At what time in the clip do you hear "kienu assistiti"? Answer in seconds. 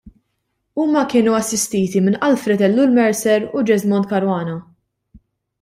1.11-2.01